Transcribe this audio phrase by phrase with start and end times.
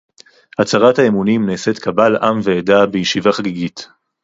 [0.59, 3.87] הצהרת האמונים נעשית קבל עם ועדה בישיבה חגיגית